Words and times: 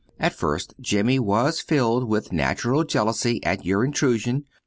At 0.19 0.33
first 0.33 0.73
Jimmy 0.81 1.19
was 1.19 1.59
filled 1.59 2.05
with 2.09 2.33
natural 2.33 2.83
jealousy 2.83 3.39
at 3.43 3.65
your 3.67 3.85
intrusion. 3.85 4.45